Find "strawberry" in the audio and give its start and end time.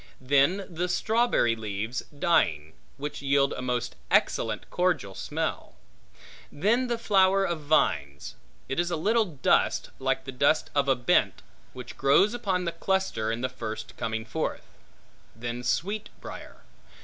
0.89-1.55